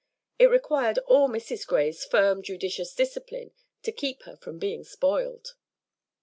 It 0.39 0.47
required 0.49 0.97
all 1.05 1.29
Mrs. 1.29 1.67
Gray's 1.67 2.03
firm, 2.03 2.41
judicious 2.41 2.91
discipline 2.95 3.51
to 3.83 3.91
keep 3.91 4.23
her 4.23 4.35
from 4.35 4.57
being 4.57 4.83
spoiled. 4.83 5.53